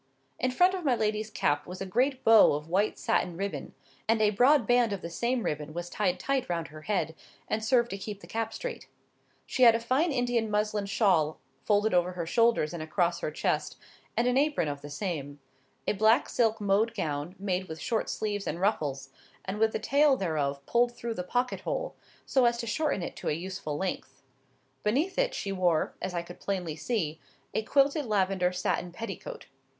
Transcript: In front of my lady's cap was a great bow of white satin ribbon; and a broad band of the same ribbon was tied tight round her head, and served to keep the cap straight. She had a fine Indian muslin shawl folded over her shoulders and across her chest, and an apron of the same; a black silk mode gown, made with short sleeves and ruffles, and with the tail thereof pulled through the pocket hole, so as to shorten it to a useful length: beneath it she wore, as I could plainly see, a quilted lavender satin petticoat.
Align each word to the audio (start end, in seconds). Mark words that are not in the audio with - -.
In 0.39 0.49
front 0.49 0.73
of 0.73 0.83
my 0.83 0.95
lady's 0.95 1.29
cap 1.29 1.67
was 1.67 1.79
a 1.79 1.85
great 1.85 2.23
bow 2.23 2.53
of 2.53 2.67
white 2.67 2.97
satin 2.97 3.37
ribbon; 3.37 3.75
and 4.07 4.19
a 4.19 4.31
broad 4.31 4.65
band 4.65 4.91
of 4.93 5.03
the 5.03 5.11
same 5.11 5.43
ribbon 5.43 5.75
was 5.75 5.91
tied 5.91 6.19
tight 6.19 6.49
round 6.49 6.69
her 6.69 6.81
head, 6.81 7.13
and 7.47 7.63
served 7.63 7.91
to 7.91 7.99
keep 7.99 8.19
the 8.19 8.25
cap 8.25 8.51
straight. 8.51 8.87
She 9.45 9.61
had 9.61 9.75
a 9.75 9.79
fine 9.79 10.11
Indian 10.11 10.49
muslin 10.49 10.87
shawl 10.87 11.37
folded 11.65 11.93
over 11.93 12.13
her 12.13 12.25
shoulders 12.25 12.73
and 12.73 12.81
across 12.81 13.19
her 13.19 13.29
chest, 13.29 13.77
and 14.17 14.25
an 14.27 14.39
apron 14.39 14.67
of 14.67 14.81
the 14.81 14.89
same; 14.89 15.39
a 15.85 15.93
black 15.93 16.29
silk 16.29 16.59
mode 16.59 16.95
gown, 16.95 17.35
made 17.37 17.67
with 17.67 17.79
short 17.79 18.09
sleeves 18.09 18.47
and 18.47 18.59
ruffles, 18.59 19.09
and 19.45 19.59
with 19.59 19.71
the 19.71 19.77
tail 19.77 20.17
thereof 20.17 20.65
pulled 20.65 20.93
through 20.95 21.13
the 21.13 21.21
pocket 21.23 21.59
hole, 21.59 21.93
so 22.25 22.45
as 22.45 22.57
to 22.57 22.65
shorten 22.65 23.03
it 23.03 23.15
to 23.17 23.29
a 23.29 23.33
useful 23.33 23.77
length: 23.77 24.23
beneath 24.81 25.19
it 25.19 25.35
she 25.35 25.51
wore, 25.51 25.93
as 26.01 26.15
I 26.15 26.23
could 26.23 26.39
plainly 26.39 26.75
see, 26.75 27.19
a 27.53 27.61
quilted 27.61 28.07
lavender 28.07 28.51
satin 28.51 28.91
petticoat. 28.91 29.45